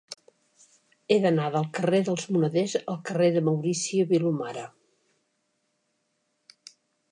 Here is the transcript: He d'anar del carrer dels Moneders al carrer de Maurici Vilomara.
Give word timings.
He 1.11 1.17
d'anar 1.25 1.49
del 1.55 1.67
carrer 1.79 1.99
dels 2.07 2.23
Moneders 2.37 2.73
al 2.95 2.97
carrer 3.11 3.29
de 3.37 3.45
Maurici 3.51 4.03
Vilomara. 4.15 4.67